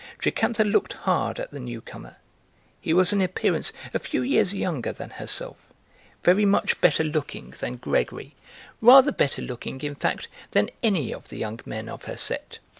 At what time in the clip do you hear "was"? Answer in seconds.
2.91-3.13